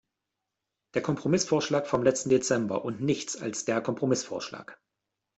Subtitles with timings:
[0.95, 4.81] Der Kompromissvorschlag vom letzten Dezember und nichts als der Kompromissvorschlag.